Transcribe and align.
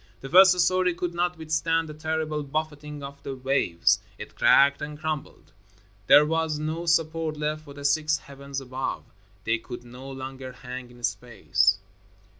The 0.21 0.29
first 0.29 0.59
story 0.61 0.95
could 0.95 1.13
not 1.13 1.37
withstand 1.37 1.87
the 1.87 1.93
terrible 1.93 2.41
buffeting 2.41 3.03
of 3.03 3.21
the 3.21 3.35
waves. 3.35 3.99
It 4.17 4.33
cracked 4.33 4.81
and 4.81 4.97
crumbled. 4.99 5.51
There 6.07 6.25
was 6.25 6.57
no 6.57 6.87
support 6.87 7.37
left 7.37 7.65
for 7.65 7.75
the 7.75 7.85
six 7.85 8.17
heavens 8.17 8.59
above. 8.59 9.03
They 9.43 9.59
could 9.59 9.83
no 9.83 10.09
longer 10.09 10.53
hang 10.53 10.89
in 10.89 11.03
space. 11.03 11.77